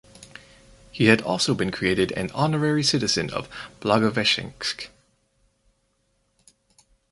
[0.91, 3.47] He had also been created an honorary citizen of
[3.81, 4.87] Blagoveshchensk.